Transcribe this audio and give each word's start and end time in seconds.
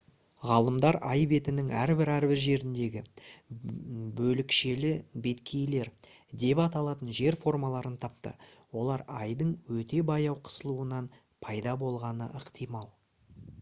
ғалымдар 0.49 0.95
ай 1.09 1.25
бетінің 1.33 1.67
әрбір-әрбір 1.81 2.39
жеріндегі 2.43 3.03
«бөлікшелі 4.21 4.93
беткейлер» 5.27 5.91
деп 6.45 6.61
аталатын 6.65 7.13
жер 7.21 7.37
формаларын 7.45 7.97
тапты. 8.05 8.31
олар 8.85 9.07
айдың 9.19 9.51
өте 9.81 10.03
баяу 10.13 10.39
қысылуынан 10.49 11.11
пайда 11.47 11.79
болғаны 11.85 12.35
ықтимал 12.41 12.89